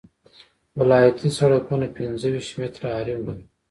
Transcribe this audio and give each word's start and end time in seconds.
ولایتي 0.79 1.29
سرکونه 1.37 1.87
پنځه 1.97 2.27
ویشت 2.33 2.51
متره 2.59 2.89
حریم 2.97 3.19
لري 3.27 3.43